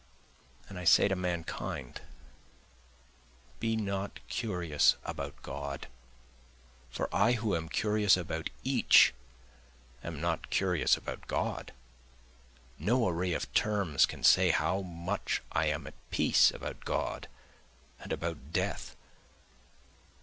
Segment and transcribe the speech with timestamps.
[0.67, 2.01] And I say to mankind,
[3.59, 5.89] Be not curious about God,
[6.89, 9.13] For I who am curious about each
[10.03, 11.71] am not curious about God,
[12.79, 17.27] (No array of terms can say how much I am at peace about God
[17.99, 18.95] and about death.)